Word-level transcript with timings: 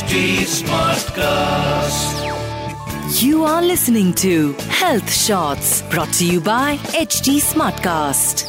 HD 0.00 0.18
Smartcast. 0.50 2.20
You 3.20 3.44
are 3.44 3.60
listening 3.60 4.12
to 4.14 4.52
Health 4.74 5.10
Shots 5.12 5.82
brought 5.90 6.12
to 6.14 6.26
you 6.26 6.40
by 6.40 6.68
HT 7.00 7.34
Smartcast. 7.46 8.44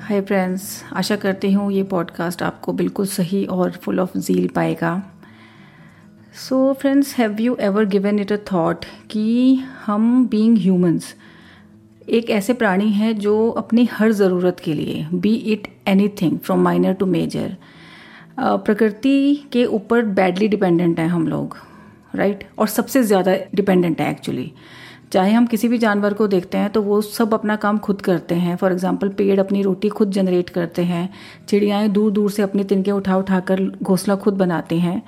Hi 0.00 0.20
friends 0.22 0.66
आशा 0.92 1.16
करती 1.16 1.52
हूँ 1.52 1.70
ये 1.72 1.82
podcast 1.92 2.42
आपको 2.42 2.72
बिल्कुल 2.80 3.06
सही 3.06 3.44
और 3.56 3.70
फुल 3.84 4.00
ऑफ़ 4.00 4.18
जील 4.18 4.48
पाएगा 4.54 4.92
so 6.40 6.58
friends 6.80 7.14
have 7.18 7.40
you 7.40 7.56
ever 7.60 7.84
given 7.94 8.18
it 8.18 8.32
a 8.32 8.38
thought 8.52 8.84
कि 9.10 9.54
हम 9.86 10.26
बीइंग 10.30 10.58
ह्यूमंस 10.58 11.14
एक 12.08 12.30
ऐसे 12.30 12.52
प्राणी 12.54 12.90
हैं 12.92 13.16
जो 13.18 13.38
अपनी 13.58 13.88
हर 13.92 14.12
ज़रूरत 14.20 14.60
के 14.64 14.74
लिए 14.74 15.06
be 15.14 15.34
it 15.54 15.68
anything 16.22 16.38
from 16.38 16.62
minor 16.64 16.92
to 16.94 17.06
major 17.06 17.56
प्रकृति 18.38 19.48
के 19.52 19.64
ऊपर 19.66 20.02
बैडली 20.14 20.48
डिपेंडेंट 20.48 20.98
हैं 20.98 21.08
हम 21.08 21.28
लोग 21.28 21.56
राइट 22.14 22.36
right? 22.36 22.58
और 22.58 22.68
सबसे 22.68 23.02
ज़्यादा 23.02 23.36
डिपेंडेंट 23.54 24.00
है 24.00 24.10
एक्चुअली 24.10 24.52
चाहे 25.12 25.32
हम 25.32 25.46
किसी 25.46 25.68
भी 25.68 25.78
जानवर 25.78 26.14
को 26.14 26.26
देखते 26.28 26.58
हैं 26.58 26.70
तो 26.70 26.82
वो 26.82 27.00
सब 27.02 27.34
अपना 27.34 27.56
काम 27.56 27.78
खुद 27.78 28.00
करते 28.02 28.34
हैं। 28.34 28.56
फॉर 28.56 28.72
एग्ज़ाम्पल 28.72 29.08
पेड़ 29.10 29.38
अपनी 29.40 29.62
रोटी 29.62 29.88
खुद 29.88 30.10
जनरेट 30.10 30.50
करते 30.50 30.82
हैं, 30.82 31.08
चिड़ियाएँ 31.48 31.88
दूर 31.88 32.10
दूर 32.12 32.30
से 32.30 32.42
अपने 32.42 32.64
तिनके 32.64 32.90
उठा 32.90 33.16
उठा 33.16 33.40
कर 33.40 33.62
घोंसला 33.82 34.16
खुद 34.16 34.34
बनाते 34.34 34.78
हैं। 34.78 35.02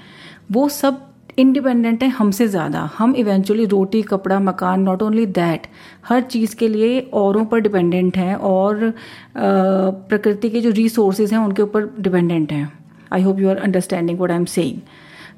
वो 0.52 0.68
सब 0.68 1.04
इंडिपेंडेंट 1.38 2.02
है 2.02 2.08
हमसे 2.10 2.48
ज़्यादा। 2.48 2.88
हम 2.98 3.14
इवेंचुअली 3.16 3.64
रोटी, 3.66 4.02
कपड़ा, 4.04 4.38
मकान 4.40 4.80
नॉट 4.82 5.02
ओनली 5.02 5.26
दैट 5.26 5.66
हर 6.04 6.20
चीज़ 6.22 6.56
के 6.56 6.68
लिए 6.68 7.00
औरों 7.14 7.44
पर 7.44 7.60
डिपेंडेंट 7.60 8.16
हैं 8.16 8.34
और 8.36 8.92
प्रकृति 9.36 10.50
के 10.50 10.60
जो 10.60 10.70
रिसोर्सेज 10.72 11.32
हैं 11.32 11.40
उनके 11.40 11.62
ऊपर 11.62 11.90
डिपेंडेंट 12.00 12.52
हैं। 12.52 12.77
I 13.12 13.22
hope 13.22 13.40
you 13.40 13.48
are 13.48 13.56
understanding 13.56 14.20
what 14.20 14.30
I 14.30 14.36
am 14.36 14.44
saying 14.44 14.80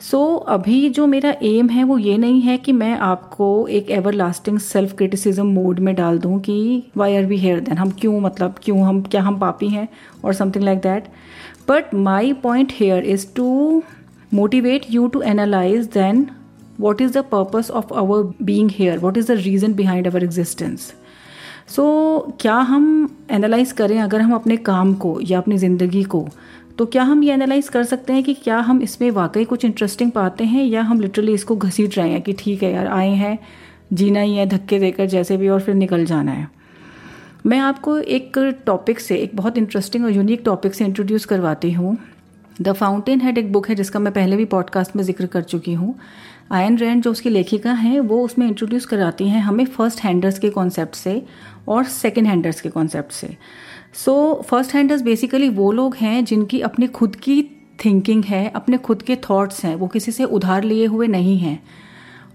so 0.00 0.36
अभी 0.48 0.90
जो 0.90 1.06
मेरा 1.06 1.34
एम 1.42 1.68
है 1.68 1.84
वो 1.84 1.98
ये 1.98 2.16
नहीं 2.18 2.40
है 2.40 2.56
कि 2.58 2.72
मैं 2.72 2.98
आपको 2.98 3.66
एक 3.68 3.90
ever 3.90 4.12
lasting 4.12 4.58
self 4.58 4.92
criticism 4.92 5.46
mode 5.46 5.78
में 5.78 5.94
डाल 5.94 6.18
दूँ 6.18 6.40
कि 6.40 6.82
why 6.96 7.16
are 7.16 7.24
we 7.24 7.36
here 7.36 7.60
then 7.60 7.78
हम 7.78 7.90
क्यों 7.90 8.20
मतलब 8.20 8.54
क्यों, 8.62 8.82
हम 8.82 9.02
क्या, 9.02 9.22
हम 9.22 9.38
पापी 9.38 9.68
हैं? 9.68 9.88
और 10.24 10.34
something 10.34 10.64
like 10.64 10.78
that 10.78 11.04
but 11.68 11.94
my 11.94 12.32
point 12.32 12.72
here 12.72 13.04
is 13.04 13.27
to 13.36 13.82
motivate 14.34 14.86
you 14.90 15.08
to 15.08 15.22
analyse 15.22 15.86
then 15.86 16.27
what 16.80 17.00
is 17.00 17.12
the 17.12 17.18
purpose 17.18 17.70
of 17.70 17.94
our 17.94 18.32
being 18.42 18.70
here 18.78 18.98
what 18.98 19.16
is 19.16 19.32
the 19.32 19.36
reason 19.36 19.74
behind 19.74 20.06
our 20.06 20.24
existence 20.24 20.94
so 21.68 22.18
क्या 22.40 22.55
हम 22.55 23.16
एनालाइज 23.30 23.72
करें 23.72 24.00
अगर 24.00 24.20
हम 24.20 24.34
अपने 24.34 24.56
काम 24.56 24.94
को 24.94 25.20
या 25.20 25.38
अपनी 25.38 25.58
ज़िंदगी 25.58 26.02
को? 26.02 26.28
तो 26.81 26.84
क्या 26.86 27.03
हम 27.03 27.23
ये 27.23 27.33
एनालाइज 27.33 27.69
कर 27.69 27.83
सकते 27.84 28.12
हैं 28.12 28.23
कि 28.25 28.34
क्या 28.34 28.59
हम 28.59 28.81
इसमें 28.83 29.11
वाकई 29.11 29.45
कुछ 29.45 29.64
इंटरेस्टिंग 29.64 30.11
पाते 30.11 30.45
हैं 30.45 30.64
या 30.64 30.83
हम 30.83 31.00
लिटरली 31.00 31.33
इसको 31.34 31.56
घसीट 31.56 31.98
रहे 31.98 32.11
हैं 32.11 32.20
कि 32.23 32.33
ठीक 32.33 32.62
है 32.62 32.73
यार, 32.73 32.86
आए 32.86 33.11
हैं, 33.11 33.39
जीना 33.92 34.20
ही 34.20 34.36
है, 34.36 34.47
धक्के 34.47 34.78
देकर 34.78 35.06
जैसे 35.06 35.36
भी 35.36 35.48
और 35.48 35.61
फिर 35.61 35.75
निकल 35.75 36.05
जाना 36.05 36.33
है। 36.33 36.48
मैं 37.47 37.58
आपको 37.58 37.98
एक 37.98 38.39
टॉपिक 38.67 39.01
से, 39.01 39.17
एक 39.17 39.36
बहुत 39.36 39.58
इंटरेस्टिंग 39.58 40.05
और 40.05 40.11
यूनिक 40.11 40.42
टॉपिक 40.45 40.75
से 40.75 40.84
इंट्रोड्यूस 40.84 41.25
करवाती 41.25 41.73
हूँ। 41.73 41.97
द 42.62 42.73
फाउंटेन 42.73 43.20
हेड 43.20 43.39
एक 43.39 43.53
बुक 43.53 43.69
है 43.69 43.75
जिसका 43.75 43.98
मैं 43.98 44.12
पहले 44.12 44.36
भी 44.36 44.45
पॉडकास्ट 44.47 44.97
में 44.97 45.03
ज़िक्र 45.05 45.27
कर 45.27 45.42
चुकी 45.42 45.75
हूँ। 45.75 45.95
आयन 46.53 46.78
रैंड 46.78 47.03
जो 47.03 47.11
उसकी 47.11 47.31
लेखिका 47.31 47.73
हैं, 47.73 47.98
वो 48.01 48.25
उसमें 48.25 48.47
इंट्रोड्यूस 48.47 48.86
कराती 48.86 49.28
हैं 49.28 49.41
हमें 49.42 49.64
फ़र्स्ट 49.67 50.01
हैंडर्स 50.01 50.39
के 50.39 50.51
कॉन्सेप्ट 50.51 50.95
से 50.95 51.23
और 51.69 51.84
सेकेंड 51.84 52.27
हैंडर्स 52.27 52.61
के 52.61 52.69
कॉन्सेप्ट 52.69 53.12
से। 53.12 53.36
सो 53.94 54.42
फ़र्स्ट 54.48 54.74
हैंडर्स 54.74 55.02
बेसिकली 55.02 55.48
वो 55.48 55.72
लोग 55.72 55.96
हैं 55.96 56.24
जिनकी 56.24 56.60
अपनी 56.60 56.86
खुद 56.86 57.16
की 57.16 57.42
थिंकिंग 57.84 58.24
है, 58.24 58.48
अपने 58.48 58.77
खुद 58.78 59.02
के 59.02 59.16
थॉट्स 59.16 59.64
हैं। 59.64 59.74
वो 59.74 59.86
किसी 59.86 60.12
से 60.12 60.24
उधार 60.24 60.64
लिए 60.64 60.86
हुए 60.86 61.06
नहीं 61.06 61.38
हैं। 61.38 61.62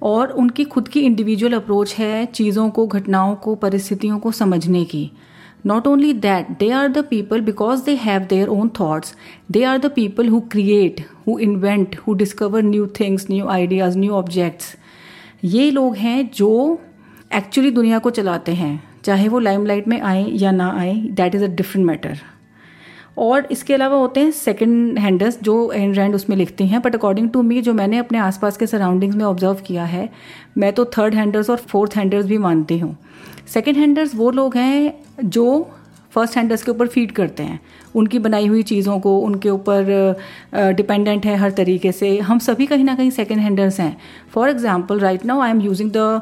और 0.01 0.31
उनकी 0.31 0.63
खुद 0.63 0.87
की 0.87 1.01
इंडिविजुअल 1.01 1.53
अप्रोच 1.53 1.95
है 1.95 2.25
चीज़ों 2.25 2.69
को, 2.69 2.87
घटनाओं 2.87 3.35
को, 3.35 3.55
परिस्थितियों 3.55 4.19
को 4.19 4.31
समझने 4.31 4.83
की। 4.85 5.11
Not 5.65 5.87
only 5.87 6.13
that 6.13 6.49
they 6.59 6.69
are 6.69 6.87
the 6.87 7.05
people 7.05 7.41
because 7.41 7.83
they 7.83 7.95
have 7.95 8.21
their 8.21 8.47
own 8.47 8.69
thoughts 8.69 9.15
they 9.51 9.63
are 9.63 9.77
the 9.77 9.85
people 9.85 10.27
who 10.27 10.39
create 10.41 11.05
who 11.27 11.37
invent 11.39 11.95
who 11.97 12.13
discover 12.13 12.63
new 12.63 12.87
things 12.99 13.27
new 13.31 13.47
ideas 13.47 13.97
new 13.97 14.11
objects 14.11 14.75
ये 15.43 15.71
लोग 15.71 15.95
हैं 15.95 16.29
जो 16.35 16.79
एक्चुअली 17.35 17.71
दुनिया 17.71 17.99
को 17.99 18.09
चलाते 18.09 18.53
हैं। 18.53 18.83
चाहे 19.05 19.27
वो 19.27 19.39
लाइमलाइट 19.39 19.87
में 19.87 19.99
आए 20.01 20.25
या 20.29 20.51
ना 20.51 20.71
आए 20.77 20.93
that 21.11 21.35
is 21.35 21.43
a 21.43 21.47
different 21.47 21.85
matter 21.87 22.17
और 23.17 23.47
इसके 23.51 23.73
अलावा 23.73 23.97
होते 23.97 24.19
हैं 24.19 24.31
सेकेंड 24.31 24.97
हैंडर्स 24.99 25.37
जो 25.43 25.71
एंड 25.71 25.95
रैंड 25.95 26.15
उसमें 26.15 26.35
लिखती 26.37 26.67
हैं 26.67 26.81
बट 26.81 26.95
अकॉर्डिंग 26.95 27.29
टू 27.29 27.41
मी 27.41 27.61
जो 27.61 27.73
मैंने 27.73 27.97
अपने 27.97 28.17
आसपास 28.17 28.57
के 28.57 28.67
सराउंडिंग्स 28.67 29.15
में 29.15 29.23
ऑब्ज़र्व 29.25 29.61
किया 29.67 29.83
है, 29.85 30.09
मैं 30.57 30.71
तो 30.73 30.85
थर्ड 30.97 31.15
हैंडर्स 31.15 31.49
और 31.49 31.57
फोर्थ 31.69 31.95
हैंडर्स 31.95 32.25
भी 32.25 32.37
मानती 32.37 32.77
हूँ। 32.79 32.95
सेकेंड 33.47 33.77
हैंडर्स 33.77 34.15
वो 34.15 34.29
लोग 34.31 34.57
हैं 34.57 34.93
जो 35.25 35.45
फ़र्स्ट 36.15 36.37
हैंडर्स 36.37 36.63
के 36.63 36.71
ऊपर 36.71 36.87
फ़ीड 36.87 37.11
करते 37.11 37.43
हैं। 37.43 37.59
उनकी 37.95 38.19
बनाई 38.19 38.47
हुई 38.47 38.63
चीज़ों 38.63 38.99
को, 38.99 39.17
उनके 39.19 39.49
ऊपर 39.49 40.73
डिपेंडेंट 40.75 41.25
है 41.25 41.35
हर 41.37 41.51
तरीके 41.53 41.91
से। 41.91 42.17
हम 42.19 42.39
सभी 42.41 42.65
कहीं 42.65 42.83
ना 42.83 42.95
कहीं 42.95 43.09
सेकेंड 43.11 43.41
हैंडर्स 43.41 43.79
हैं। 43.79 43.95
For 44.33 44.49
example 44.49 44.99
right 44.99 45.25
now 45.25 45.41
I 45.41 45.51
am 45.51 45.61
using 45.61 45.91
the 45.95 46.21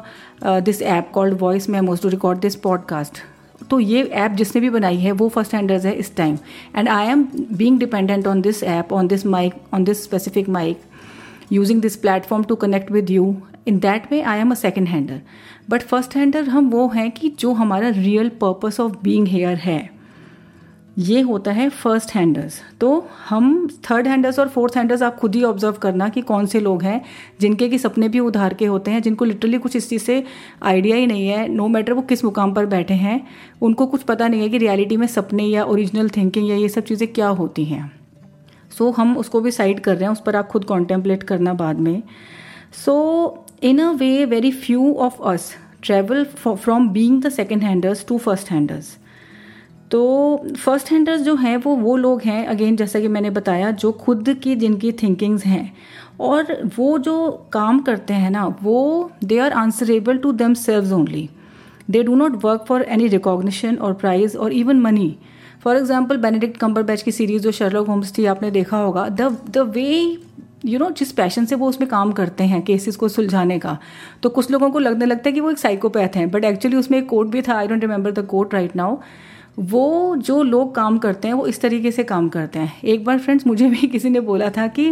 this 0.64 0.82
app 0.82 1.10
called 1.14 1.38
voice 1.40 1.68
memos 1.70 2.02
to 2.02 2.08
record 2.08 2.40
this 2.40 2.56
podcast 2.58 3.22
तो 3.70 3.78
ये 3.80 4.02
ऐप 4.02 4.32
जिसने 4.32 4.60
भी 4.60 4.70
बनाई 4.70 4.96
है, 4.96 5.12
वो 5.12 5.28
फ़र्स्ट 5.28 5.54
हैंडर्स 5.54 5.84
है 5.84 5.92
इस 5.94 6.14
time 6.16 6.38
and 6.76 6.88
I 6.88 7.06
am 7.08 7.22
being 7.52 7.78
dependent 7.78 8.26
on 8.26 8.40
this 8.40 8.62
app 8.62 8.92
on 8.92 9.06
this 9.08 9.24
mic 9.26 9.54
on 9.74 9.84
this 9.84 10.02
specific 10.04 10.48
mic 10.48 10.80
using 11.52 11.80
this 11.82 11.96
platform 11.96 12.44
to 12.44 12.56
connect 12.56 12.92
with 12.92 13.10
you 13.10 13.34
in 13.68 13.78
that 13.78 14.10
way 14.12 14.20
I 14.22 14.40
am 14.40 14.50
a 14.50 14.54
second 14.54 14.88
hander 14.88 15.20
but 15.70 15.82
first 15.82 16.16
hander 16.16 16.48
हम 16.48 16.70
वो 16.70 16.86
हैं 16.88 17.10
कि 17.10 17.34
जो 17.40 17.52
हमारा 17.52 17.88
real 17.88 18.28
purpose 18.40 18.80
of 18.80 18.92
being 19.02 19.28
here 19.28 19.56
है। 19.56 19.92
ये 20.98 21.20
होता 21.20 21.52
है 21.52 21.68
फ़र्स्ट 21.68 22.14
हैंडर्स 22.14 22.60
तो 22.80 22.88
हम 23.28 23.68
थर्ड 23.90 24.08
हैंडर्स 24.08 24.38
और 24.38 24.48
फोर्थ 24.48 24.76
हैंडर्स 24.76 25.02
आप 25.02 25.16
खुद 25.16 25.34
ही 25.34 25.42
ऑब्ज़र्व 25.44 25.76
करना 25.82 26.08
कि 26.08 26.20
कौन 26.22 26.46
से 26.46 26.60
लोग 26.60 26.82
हैं, 26.82 27.00
जिनके 27.40 27.68
कि 27.68 27.78
सपने 27.78 28.08
भी 28.08 28.20
उधार 28.20 28.54
के 28.54 28.66
होते 28.66 28.90
हैं, 28.90 29.02
जिनको 29.02 29.24
लिटरली 29.24 29.58
कुछ 29.58 29.76
इस 29.76 29.88
चीज़ 29.88 30.02
से 30.02 30.22
आइडिया 30.62 30.96
ही 30.96 31.06
नहीं 31.06 31.26
है 31.28 31.48
नो 31.48 31.62
no 31.62 31.70
मैटर 31.70 31.92
वो 31.92 32.02
किस 32.02 32.24
मुकाम 32.24 32.54
पर 32.54 32.66
बैठे 32.66 32.94
हैं, 32.94 33.20
उनको 33.62 33.86
कुछ 33.86 34.02
पता 34.02 34.28
नहीं 34.28 34.42
है 34.42 34.48
कि 34.48 34.58
रियलिटी 34.58 34.96
में 34.96 35.06
सपने 35.06 35.44
या 35.44 35.64
ओरिजिनल 35.64 36.08
थिंकिंग 36.08 36.48
या 36.50 36.56
ये 36.56 36.68
सब 36.68 36.84
चीज़ें 36.84 37.12
क्या 37.12 37.28
होती 37.28 37.64
हैं। 37.64 38.03
सो 38.78 38.88
so, 38.88 38.96
हम 38.96 39.16
उसको 39.16 39.40
भी 39.40 39.50
साइड 39.50 39.80
कर 39.80 39.96
रहे 39.96 40.04
हैं 40.04 40.12
उस 40.12 40.22
पर 40.26 40.36
आप 40.36 40.48
खुद 40.48 40.64
कॉन्टेम्पलेट 40.64 41.22
करना 41.22 41.54
बाद 41.54 41.80
में। 41.80 42.02
So 42.84 43.46
in 43.62 43.78
a 43.78 43.90
way 43.92 44.24
very 44.24 44.50
few 44.52 44.92
of 44.94 45.22
us 45.28 45.52
travel 45.82 46.24
from 46.46 46.88
being 46.90 47.22
the 47.22 47.28
second 47.30 47.62
handers 47.62 48.04
to 48.08 48.18
first 48.18 48.50
handers 48.50 48.96
तो 49.90 50.00
फ़र्स्ट 50.56 50.90
हैंडर्स 50.92 51.20
जो 51.22 51.34
हैं 51.36 51.56
वो 51.56 51.74
वो 51.76 51.96
लोग 51.96 52.22
हैं 52.22 52.46
अगेन 52.46 52.76
जैसा 52.76 53.00
कि 53.00 53.08
मैंने 53.08 53.30
बताया 53.30 53.70
जो 53.70 53.90
खुद 53.92 54.28
की 54.42 54.54
जिनकी 54.56 54.92
थिंकिंग्स 54.92 55.44
हैं। 55.46 55.72
और 56.20 56.52
वो 56.76 56.96
जो 56.98 57.30
काम 57.52 57.80
करते 57.82 58.14
हैं 58.14 58.30
ना 58.30 58.46
वो 58.62 59.10
they 59.24 59.38
are 59.38 59.52
answerable 59.52 60.18
to 60.18 60.32
themselves 60.54 60.94
only 60.94 61.28
they 61.90 62.02
do 62.02 62.14
not 62.14 62.44
work 62.44 62.64
for 62.68 62.82
any 62.82 63.08
recognition 63.08 63.76
और 63.76 63.92
प्राइज 63.94 64.36
और 64.36 64.52
even 64.52 64.80
money 64.80 65.16
for 65.64 65.76
example 65.76 66.16
Benedict 66.18 66.56
Cumberbatch 66.82 67.02
की 67.02 67.12
सीरीज़ 67.12 67.42
जो 67.42 67.50
शर्लॉक 67.52 67.86
होम्स 67.88 68.16
थी, 68.18 68.24
आपने 68.26 68.50
देखा 68.50 68.76
होगा 68.78 69.08
the 69.10 69.36
the 69.48 69.58
way 69.74 70.16
you 70.64 70.78
know 70.78 70.90
जिस 70.90 71.12
पैशन 71.12 71.44
से 71.44 71.54
वो 71.54 71.68
उसमें 71.68 71.88
काम 71.88 72.12
करते 72.12 72.44
हैं 72.44 72.62
केसेस 72.62 72.96
को 72.96 73.08
सुलझाने 73.08 73.58
का 73.58 73.76
तो 74.22 74.28
कुछ 74.30 74.50
लोगों 74.50 74.70
को 74.70 74.78
लगने 74.78 75.06
लगता 75.06 75.28
है 75.28 75.32
कि 75.32 75.40
वो 75.40 75.50
एक 75.50 75.58
साइकोपैथ 75.58 76.16
हैं 76.16 76.30
बट 76.30 76.44
एक्चुअली 76.44 76.76
उसमें 76.76 76.98
एक 76.98 77.08
कोर्ट 77.08 77.28
भी 77.28 77.42
था 77.42 77.56
I 77.58 77.68
don't 77.68 77.80
remember 77.80 78.12
the 78.12 78.26
quote 78.26 78.54
right 78.54 78.76
now 78.76 78.96
वो 79.58 80.16
जो 80.18 80.42
लोग 80.42 80.74
काम 80.74 80.96
करते 80.98 81.28
हैं, 81.28 81.34
वो 81.34 81.46
इस 81.46 81.60
तरीके 81.60 81.90
से 81.92 82.04
काम 82.04 82.28
करते 82.28 82.58
हैं। 82.58 82.72
एक 82.84 83.04
बार 83.04 83.18
फ्रेंड्स 83.18 83.46
मुझे 83.46 83.68
भी 83.70 83.86
किसी 83.88 84.10
ने 84.10 84.20
बोला 84.22 84.48
था 84.50 84.66
कि 84.68 84.88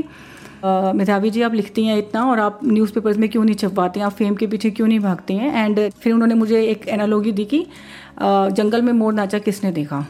मेधावी 0.64 1.30
जी 1.30 1.42
आप 1.42 1.54
लिखती 1.54 1.84
हैं 1.86 1.96
इतना, 1.98 2.24
और 2.24 2.40
आप 2.40 2.60
न्यूज़पेपर्स 2.64 3.16
में 3.18 3.28
क्यों 3.28 3.44
नहीं 3.44 3.54
छपवाती 3.56 4.00
हैं, 4.00 4.06
आप 4.06 4.12
फेम 4.12 4.34
के 4.34 4.46
पीछे 4.46 4.70
क्यों 4.70 4.88
नहीं 4.88 5.00
भागती 5.00 5.34
हैं? 5.34 5.64
एंड 5.64 5.80
फिर 5.92 6.12
उन्होंने 6.12 6.34
मुझे 6.34 6.62
एक 6.64 6.88
एनालॉगी 6.88 7.32
दी 7.32 7.44
कि 7.44 7.66
जंगल 8.20 8.82
में 8.82 8.92
मोर 8.92 9.12
नाचा 9.12 9.38
किसने 9.40 9.72
देखा? 9.72 10.04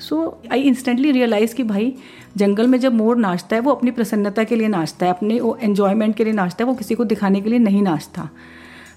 सो 0.00 0.40
आई 0.52 0.62
इंस्टेंटली 0.62 1.10
रियलाइज़ 1.10 1.54
कि 1.54 1.62
भाई, 1.62 1.92
जंगल 2.36 2.66
में 2.66 2.78
जब 2.80 2.94
मोर 2.94 3.16
नाचता 3.16 3.56
है, 3.56 3.62
वो 3.62 3.72
अपनी 3.72 3.90
प्रसन्नता 3.90 4.44
के 4.44 4.56
लिए 4.56 4.68
नाचता 4.68 5.06
है, 5.06 5.12
अपने 5.12 5.40
वो 5.40 5.56
एन्जॉयमेंट 5.62 6.16
के 6.16 6.24
लिए 6.24 6.32
नाचता 6.32 6.64
है, 6.64 6.70
वो 6.70 6.74
किसी 6.74 6.94
को 6.94 7.04
दिखाने 7.04 7.40
के 7.40 7.50
लिए 7.50 7.58
नहीं 7.58 7.82
नाचता। 7.82 8.28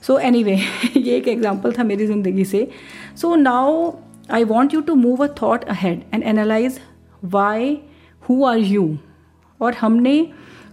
सो 0.02 0.18
एनी 0.20 0.44
वे 0.44 0.60
ये 0.98 1.16
एक 1.18 1.28
एग्ज़ाम्पल 1.28 1.72
था 1.72 1.84
मेरी 1.84 2.08
ज़िंदगी 2.08 2.46
से। 2.46 2.68
So 3.16 3.36
now 3.36 3.92
I 4.30 4.44
want 4.44 4.74
you 4.74 4.80
to 4.82 4.96
move 4.96 5.22
a 5.22 5.28
thought 5.28 5.64
ahead 5.70 6.02
and 6.14 6.24
analyse 6.24 6.80
why 7.24 7.78
who 8.30 8.44
are 8.46 8.58
you 8.58 8.98
और 9.62 9.74
हमने 9.74 10.28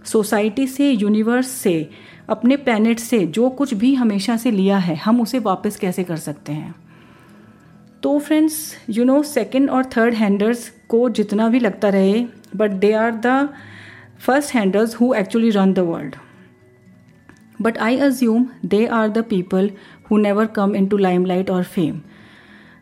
सोसाइटी 0.05 0.67
से 0.67 0.89
यूनिवर्स 0.91 1.47
से, 1.47 1.89
अपने 2.29 2.55
प्लानट 2.55 2.99
से, 2.99 3.25
जो 3.25 3.49
कुछ 3.49 3.73
भी 3.73 3.93
हमेशा 3.93 4.37
से 4.37 4.51
लिया 4.51 4.77
है, 4.77 4.95
हम 4.95 5.21
उसे 5.21 5.39
वापस 5.39 5.75
कैसे 5.75 6.03
कर 6.03 6.17
सकते 6.17 6.51
हैं? 6.51 6.75
तो 8.03 8.19
फ्रेंड्स 8.19 8.75
यू 8.89 9.05
नो 9.05 9.23
सेकेंड 9.23 9.69
और 9.69 9.85
थर्ड 9.85 10.13
हैंडर्स 10.13 10.71
को 10.89 11.09
जितना 11.09 11.47
भी 11.49 11.59
लगता 11.59 11.89
रहे 11.89 12.25
but 12.55 12.71
they 12.71 12.91
are 12.93 13.11
the 13.25 13.49
first 14.27 14.55
actually 15.15 15.49
run 15.49 15.73
the 15.73 15.79
world 15.79 16.15
but 17.61 17.77
I 17.77 17.97
assume 17.97 18.47
they 18.65 18.85
are 18.85 19.09
the 19.09 19.17
people 19.17 19.71
who 20.11 20.17
never 20.17 20.45
come 20.45 20.75
into 20.87 20.97
limelight 21.25 21.49
और 21.49 21.63
फेम 21.63 22.01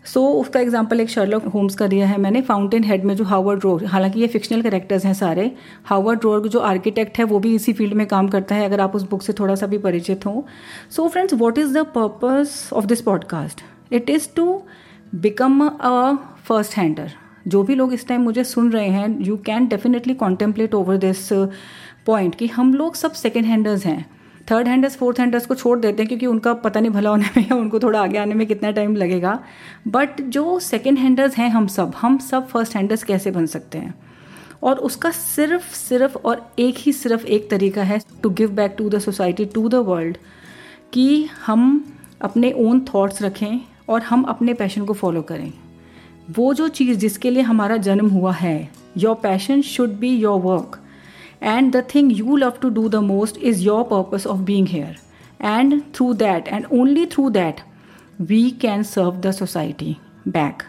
सो 0.05 0.27
उसका 0.27 0.59
एग्ज़ाम्पल 0.59 0.99
एक 0.99 1.09
शर्लॉक 1.09 1.45
होम्स 1.45 1.75
का 1.75 1.87
दिया 1.87 2.07
है 2.07 2.17
मैंने 2.17 2.41
फाउंटेन 2.41 2.83
हेड 2.83 3.03
में 3.03 3.15
जो 3.15 3.23
हावर्ड 3.23 3.63
रोर 3.63 3.85
हालाँकि 3.85 4.19
ये 4.19 4.27
फिक्शनल 4.27 4.61
करेक्टर्स 4.61 5.05
हैं 5.05 5.13
सारे 5.13 5.55
हावर्ड 5.85 6.19
रोर 6.23 6.47
जो 6.47 6.59
आर्किटेक्ट 6.59 7.17
है, 7.17 7.23
वो 7.23 7.39
भी 7.39 7.55
इसी 7.55 7.73
फ़ील्ड 7.73 7.93
में 7.93 8.07
काम 8.07 8.27
करता 8.27 8.55
है, 8.55 8.65
अगर 8.65 8.79
आप 8.79 8.95
उस 8.95 9.09
बुक 9.09 9.21
से 9.21 9.33
थोड़ा 9.33 9.55
सा 9.55 9.67
भी 9.67 9.77
परिचित 9.77 10.25
हों। 10.25 10.41
So 10.89 11.07
friends 11.07 11.33
what 11.33 11.57
is 11.57 11.73
the 11.73 11.85
purpose 11.97 12.49
of 12.73 12.85
this 12.85 13.01
podcast 13.01 13.61
it 13.91 14.09
is 14.09 14.29
to 14.35 14.63
become 15.13 15.59
a 15.61 16.13
first 16.45 16.75
hander 16.77 17.11
जो 17.47 17.61
भी 17.63 17.75
लोग 17.75 17.93
इस 17.93 18.07
टाइम 18.07 18.21
मुझे 18.21 18.43
सुन 18.43 18.71
रहे 18.71 18.87
हैं 18.89 19.19
you 19.25 19.35
can 19.37 19.67
definitely 19.67 20.13
contemplate 20.13 20.73
over 20.73 20.97
this 20.97 21.27
point 22.05 22.35
कि 22.35 22.47
हम 22.47 22.73
लोग 22.73 22.95
सब 22.95 23.11
सेकेंड 23.11 23.45
हैंडर्स 23.45 23.85
हैं। 23.85 24.05
थर्ड 24.51 24.67
हैंडर्स 24.67 24.95
फोर्थ 24.95 25.19
हैंडर्स 25.19 25.45
को 25.45 25.55
छोड़ 25.55 25.77
देते 25.79 26.03
हैं 26.03 26.07
क्योंकि 26.07 26.25
उनका 26.25 26.53
पता 26.53 26.79
नहीं 26.79 26.91
भला 26.91 27.09
होने 27.09 27.29
में 27.37 27.49
उनको 27.51 27.79
थोड़ा 27.79 28.01
आगे 28.01 28.17
आने 28.17 28.35
में 28.35 28.45
कितना 28.47 28.71
टाइम 28.71 28.95
लगेगा। 28.95 29.39
बट 29.87 30.21
जो 30.21 30.59
सेकेंड 30.59 30.97
हैंडर्स 30.97 31.37
हैं 31.37 31.49
हम 31.49 31.67
सब 31.67 31.93
हम 31.97 32.17
सब 32.17 32.47
फ़र्स्ट 32.47 32.75
हैंडर्स 32.75 33.03
कैसे 33.03 33.31
बन 33.31 33.45
सकते 33.45 33.77
हैं? 33.77 33.93
और 34.63 34.79
उसका 34.79 35.11
सिर्फ़ 35.11 35.73
सिर्फ़ 35.75 36.17
और 36.17 36.45
एक 36.59 36.75
ही 36.77 36.93
सिर्फ़ 36.93 37.25
एक 37.27 37.49
तरीका 37.49 37.83
है 37.83 37.99
to 38.23 38.29
give 38.31 38.51
back 38.51 38.75
to 38.77 38.89
the 38.89 38.99
society 38.99 39.45
to 39.45 39.67
the 39.69 39.85
world 39.85 40.17
कि 40.93 41.25
हम 41.45 41.83
अपने 42.21 42.51
ओन 42.57 42.85
थॉट्स 42.93 43.21
रखें 43.21 43.59
और 43.89 44.01
हम 44.01 44.23
अपने 44.23 44.53
पैशन 44.53 44.85
को 44.85 44.93
फॉलो 44.93 45.21
करें। 45.21 45.51
वो 46.35 46.53
जो 46.53 46.67
चीज़ 46.67 46.97
जिसके 46.99 47.29
लिए 47.29 47.43
हमारा 47.43 47.77
जन्म 47.77 48.09
हुआ 48.09 48.31
है 48.33 48.57
your 48.97 49.15
passion 49.15 49.61
should 49.61 49.97
be 49.99 50.09
your 50.09 50.39
work 50.41 50.79
and 51.43 51.71
the 51.75 51.83
thing 51.95 52.11
you 52.17 52.35
love 52.35 52.53
to 52.61 52.69
do 52.69 52.87
the 52.89 52.95
most 53.05 53.37
is 53.37 53.63
your 53.63 53.83
purpose 53.83 54.25
of 54.27 54.39
being 54.41 54.67
here 54.67 54.95
and 55.41 55.81
through 55.95 56.13
that 56.13 56.47
and 56.47 56.65
only 56.73 57.05
through 57.05 57.29
that 57.29 57.61
we 58.21 58.49
can 58.51 58.83
serve 58.83 59.19
the 59.21 59.31
society 59.31 59.95
back 60.27 60.63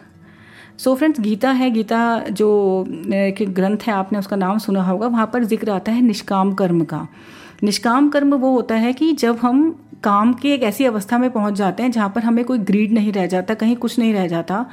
so 0.78 0.94
friends 0.94 1.20
Gita 1.20 1.50
है, 1.50 1.70
गीता 1.70 2.18
जो 2.30 2.84
एक 3.12 3.44
ग्रंथ 3.54 3.78
है, 3.86 3.92
आपने 3.92 4.18
उसका 4.18 4.36
नाम 4.36 4.58
सुना 4.58 4.82
होगा, 4.82 5.06
वहाँ 5.06 5.30
पर 5.32 5.44
ज़िक्र 5.44 5.70
आता 5.70 5.92
है 5.92 6.00
निष्काम 6.02 6.52
कर्म 6.54 6.84
का। 6.84 7.06
निष्काम 7.62 8.08
कर्म 8.08 8.34
वो 8.34 8.50
होता 8.50 8.74
है 8.74 8.92
कि 8.92 9.12
जब 9.12 9.36
हम 9.36 9.85
काम 10.06 10.32
की 10.32 10.50
एक 10.50 10.62
ऐसी 10.62 10.84
अवस्था 10.84 11.18
में 11.18 11.30
पहुँच 11.30 11.54
जाते 11.54 11.82
हैं 11.82 11.90
जहाँ 11.90 12.08
पर 12.08 12.22
हमें 12.22 12.44
कोई 12.44 12.58
ग्रीड 12.60 12.92
नहीं 12.92 13.12
रह 13.12 13.26
जाता, 13.26 13.54
कहीं 13.54 13.76
कुछ 13.76 13.98
नहीं 13.98 14.12
रह 14.14 14.26
जाता। 14.28 14.64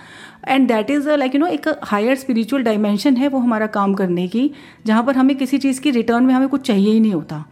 And 0.47 0.68
that 0.68 0.89
is 0.89 1.09
like 1.09 1.35
you 1.35 1.39
know 1.41 1.47
एक 1.47 1.68
हायर 1.83 2.15
स्पिरिचुअल 2.15 2.63
डायमेंशन 2.63 3.18
है 3.18 3.27
वो 3.27 3.39
हमारा 3.39 3.68
काम 3.69 3.94
करने 3.94 4.27
की, 4.27 4.50
जहाँ 4.85 5.03
पर 5.03 5.15
हमें 5.15 5.35
किसी 5.35 5.57
चीज़ 5.57 5.81
की 5.81 5.91
रिटर्न 5.91 6.24
में 6.24 6.33
हमें 6.33 6.47
कुछ 6.50 6.68
चाहिए 6.68 6.94
ही 6.94 7.00
नहीं 7.00 7.13
होता। 7.13 7.44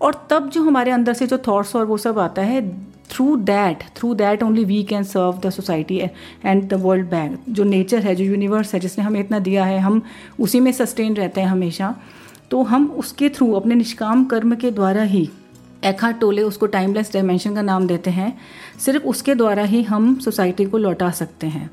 और 0.00 0.26
तब 0.30 0.48
जो 0.50 0.62
हमारे 0.62 0.90
अंदर 0.90 1.12
से 1.12 1.26
जो 1.26 1.38
थॉट्स 1.38 1.74
और 1.76 1.84
वो 1.86 1.96
सब 1.98 2.18
आता 2.18 2.42
है 2.42 2.60
through 3.10 3.36
that 3.36 3.82
through 3.96 4.14
that 4.14 4.42
only 4.42 4.64
we 4.64 4.82
can 4.84 5.02
serve 5.04 5.40
the 5.44 5.50
society 5.50 5.96
and 6.44 6.68
the 6.68 6.74
world 6.74 7.10
back 7.10 7.40
जो 7.48 7.64
नेचर 7.64 8.02
है, 8.02 8.14
जो 8.14 8.24
यूनिवर्स 8.24 8.74
है, 8.74 8.80
जिसने 8.80 9.04
हमें 9.04 9.20
इतना 9.20 9.38
दिया 9.38 9.64
है, 9.64 9.78
हम 9.78 10.02
उसी 10.40 10.60
में 10.60 10.72
सस्टेन 10.72 11.14
रहते 11.14 11.40
हैं 11.40 11.48
हमेशा। 11.48 11.94
तो 12.50 12.62
हम 12.62 12.86
उसके 12.96 13.28
थ्रू 13.28 13.52
अपने 13.52 13.74
निष्काम 13.74 14.24
कर्म 14.24 14.54
के 14.54 14.70
द्वारा 14.70 15.02
ही 15.02 15.28
एखा 15.84 16.10
टोले 16.10 16.42
उसको 16.42 16.66
टाइमलेस 16.66 17.12
डायमेंशन 17.12 17.54
का 17.54 17.62
नाम 17.62 17.86
देते 17.86 18.10
हैं, 18.10 18.38
सिर्फ़ 18.78 19.04
उसके 19.04 19.34
द्वारा 19.34 19.62
ही 19.62 19.82
हम 19.82 20.18
सोसाइटी 20.18 20.64
को 20.64 20.78
लौटा 20.78 21.10
सकते 21.10 21.46
हैं। 21.46 21.70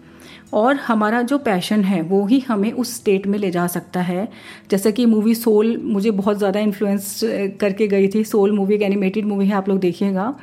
और 0.53 0.75
हमारा 0.77 1.21
जो 1.21 1.37
पैशन 1.39 1.83
है, 1.83 2.01
वो 2.01 2.25
ही 2.25 2.39
हमें 2.39 2.71
उस 2.73 2.95
स्टेट 2.95 3.27
में 3.27 3.37
ले 3.39 3.51
जा 3.51 3.65
सकता 3.67 4.01
है। 4.01 4.27
जैसे 4.71 4.91
कि 4.91 5.05
मूवी 5.05 5.35
सोल 5.35 5.77
मुझे 5.83 6.11
बहुत 6.13 6.37
ज़्यादा 6.37 6.59
इन्फ्लुएंस 6.59 7.19
करके 7.59 7.87
गई 7.87 8.07
थी। 8.07 8.23
सोल 8.25 8.51
मूवी 8.51 8.75
एक 8.75 8.81
एनिमेटेड 8.81 9.25
मूवी 9.25 9.47
है, 9.47 9.53
आप 9.53 9.69
लोग 9.69 9.79
देखिएगा। 9.79 10.33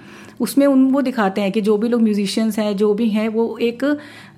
उसमें 0.41 0.67
उन, 0.67 0.91
वो 0.93 1.01
दिखाते 1.03 1.41
हैं 1.41 1.51
कि 1.53 1.61
जो 1.61 1.77
भी 1.79 1.89
लोग 1.89 2.03
म्यूजिशियंस 2.03 2.59
हैं, 2.59 2.77
जो 2.77 2.93
भी 2.95 3.09
हैं, 3.09 3.29
वो 3.29 3.57
एक 3.59 3.85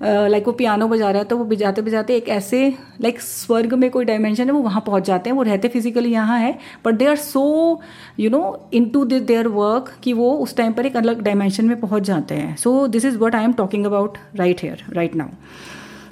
लाइक 0.02 0.46
वो 0.46 0.52
पियानो 0.52 0.88
बजा 0.88 1.10
रहा 1.10 1.18
है 1.18 1.28
तो 1.28 1.36
वो 1.36 1.44
बजाते 1.44 1.82
बजाते 1.82 2.16
एक 2.16 2.28
ऐसे 2.28 2.68
लाइक 3.02 3.20
स्वर्ग 3.20 3.74
में 3.74 3.90
कोई 3.90 4.04
डायमेंशन 4.04 4.44
है, 4.44 4.52
वो 4.52 4.60
वहाँ 4.60 4.82
पहुँच 4.86 5.06
जाते 5.06 5.30
हैं। 5.30 5.36
वो 5.36 5.42
रहते 5.42 5.68
फिजिकली 5.68 6.12
यहाँ 6.12 6.38
है 6.40 6.58
but 6.84 6.94
they 6.94 7.06
are 7.06 7.16
so 7.16 7.80
you 8.20 8.30
know 8.30 8.68
into 8.88 9.04
their 9.04 9.48
work 9.50 9.92
कि 10.02 10.12
वो 10.12 10.30
उस 10.36 10.56
टाइम 10.56 10.72
पर 10.72 10.86
एक 10.86 10.96
अलग 10.96 11.22
डायमेंशन 11.22 11.64
में 11.64 11.78
पहुँच 11.80 12.02
जाते 12.02 12.34
हैं। 12.34 12.56
So 12.56 12.86
this 12.88 13.04
is 13.04 13.18
what 13.18 13.34
I 13.34 13.44
am 13.44 13.52
talking 13.54 13.86
about 13.86 14.18
right 14.36 14.62
here 14.62 14.84
right 14.90 15.16
now 15.16 15.28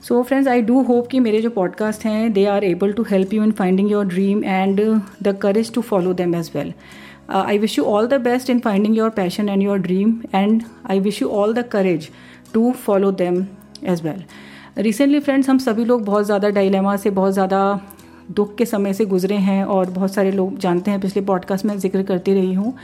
so 0.08 0.22
friends 0.22 0.48
I 0.48 0.62
do 0.62 0.82
hope 0.82 1.06
कि 1.06 1.20
मेरे 1.20 1.40
जो 1.40 1.50
पॉडकास्ट 1.50 2.04
हैं 2.04 2.32
they 2.32 2.46
are 2.46 2.64
able 2.64 2.92
to 2.92 3.02
help 3.02 3.34
you 3.34 3.42
in 3.42 3.52
finding 3.52 3.90
your 3.90 4.06
dream 4.06 4.44
and 4.44 4.80
the 5.22 5.38
courage 5.42 5.74
to 5.74 5.80
follow 5.80 6.12
them 6.12 6.34
as 6.34 6.50
well 6.54 6.72
I 7.30 7.58
wish 7.58 7.78
you 7.78 7.84
all 7.84 8.06
the 8.06 8.14
best 8.14 8.50
in 8.50 8.60
finding 8.60 8.98
your 8.98 9.10
passion 9.10 9.48
and 9.48 9.62
your 9.62 9.78
dream 9.78 10.20
and 10.34 10.62
I 10.90 11.00
wish 11.00 11.22
you 11.22 11.28
all 11.28 11.54
the 11.54 11.62
courage 11.62 12.08
to 12.54 12.72
follow 12.72 13.12
follow 13.12 13.44
as 13.84 14.02
well 14.04 14.24
recently 14.78 15.20
friends 15.20 15.50
हम 15.50 15.58
सभी 15.58 15.84
लोग 15.84 16.04
बहुत 16.04 16.26
ज़्यादा 16.26 16.48
dilemma 16.50 16.96
से, 16.96 17.10
बहुत 17.10 17.32
ज़्यादा 17.32 17.80
दुख 18.30 18.54
के 18.54 18.66
समय 18.66 18.92
से 18.92 19.04
गुजरे 19.04 19.36
हैं 19.36 19.64
और 19.64 19.90
बहुत 19.90 20.14
सारे 20.14 20.32
लोग 20.32 20.58
जानते 20.58 20.90
हैं, 20.90 21.00
पिछले 21.00 21.22
पॉडकास्ट 21.22 21.64
में 21.64 21.78
ज़िक्र 21.78 22.02
करती 22.02 22.34
रही 22.34 22.54
हूँ। 22.54 22.74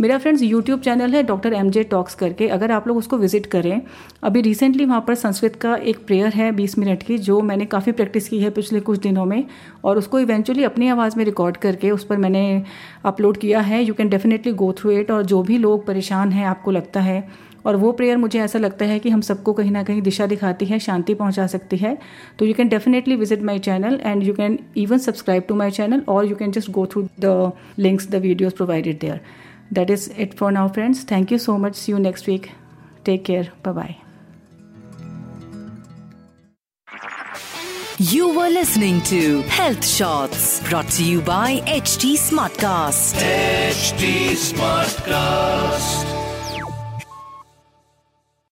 मेरा 0.00 0.16
फ्रेंड्स 0.18 0.42
यूट्यूब 0.42 0.80
चैनल 0.80 1.14
है 1.14 1.22
डॉक्टर 1.22 1.52
एम 1.52 1.70
जे 1.70 1.82
टॉक्स 1.84 2.14
करके। 2.14 2.46
अगर 2.48 2.70
आप 2.72 2.86
लोग 2.88 2.96
उसको 2.96 3.16
विज़िट 3.18 3.46
करें, 3.46 3.80
अभी 4.22 4.40
रिसेंटली 4.40 4.84
वहाँ 4.84 5.00
पर 5.06 5.14
संस्कृत 5.14 5.56
का 5.56 5.74
एक 5.76 5.98
प्रेयर 6.06 6.32
है 6.34 6.50
बीस 6.52 6.78
मिनट 6.78 7.02
की, 7.02 7.18
जो 7.18 7.40
मैंने 7.42 7.64
काफ़ी 7.66 7.92
प्रैक्टिस 7.92 8.28
की 8.28 8.38
है 8.40 8.50
पिछले 8.50 8.80
कुछ 8.80 8.98
दिनों 8.98 9.24
में, 9.24 9.44
और 9.84 9.98
उसको 9.98 10.18
इवेंचुअली 10.20 10.64
अपनी 10.64 10.88
आवाज़ 10.88 11.18
में 11.18 11.24
रिकॉर्ड 11.24 11.56
करके 11.56 11.90
उस 11.90 12.04
पर 12.04 12.16
मैंने 12.16 12.62
अपलोड 13.04 13.36
किया 13.36 13.60
है। 13.60 13.82
You 13.84 13.94
can 13.94 14.08
definitely 14.08 14.52
go 14.54 14.72
through 14.78 14.90
it 14.90 15.10
और 15.10 15.22
जो 15.24 15.42
भी 15.42 15.58
लोग 15.58 15.86
परेशान 15.86 16.32
हैं, 16.32 16.46
आपको 16.46 16.70
लगता 16.70 17.00
है, 17.00 17.24
और 17.66 17.76
वो 17.76 17.90
प्रेयर 17.92 18.16
मुझे 18.16 18.38
ऐसा 18.40 18.58
लगता 18.58 18.84
है 18.84 18.98
कि 18.98 19.10
हम 19.10 19.20
सबको 19.20 19.52
कहीं 19.52 19.70
ना 19.70 19.82
कहीं 19.82 20.02
दिशा 20.02 20.26
दिखाती 20.26 20.66
है, 20.66 20.78
शांति 20.78 21.14
पहुँचा 21.14 21.46
सकती 21.46 21.76
है। 21.76 21.96
तो 22.38 22.44
you 22.46 22.54
can 22.54 22.68
definitely 22.68 23.16
visit 23.16 23.42
my 23.42 23.58
channel 23.60 24.00
and 24.02 24.22
you 24.22 24.34
can 24.34 24.58
even 24.76 24.98
subscribe 25.00 25.42
to 25.48 25.54
my 25.54 25.70
channel 25.72 26.02
और 26.08 26.26
you 26.26 26.36
can 26.36 26.52
just 26.52 26.70
go 26.70 26.86
through 26.86 27.02
the 27.20 27.52
links 27.78 28.08
the 28.10 28.22
videos 28.22 28.54
provided 28.54 28.98
there 29.00 29.20
that 29.70 29.90
is 29.90 30.08
it 30.08 30.34
for 30.34 30.50
now 30.52 30.68
friends. 30.68 31.04
Thank 31.04 31.30
you 31.30 31.38
so 31.38 31.58
much. 31.58 31.74
See 31.74 31.92
you 31.92 31.98
next 31.98 32.26
week. 32.26 32.52
Take 33.04 33.24
care. 33.24 33.52
Bye 33.62 33.72
bye 33.72 33.96
You 38.00 38.34
were 38.34 38.48
listening 38.48 39.02
to 39.02 39.42
Health 39.42 39.86
Shots 39.86 40.66
brought 40.70 40.88
to 40.92 41.04
you 41.04 41.20
by 41.20 41.60
HT 41.66 42.16
Smartcast. 42.16 43.14
HT 43.20 44.32
Smartcast. 44.32 46.19